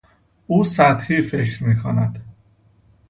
او 0.47 0.63
سطحی 0.63 1.21
فکر 1.21 1.63
میکند. 1.63 2.23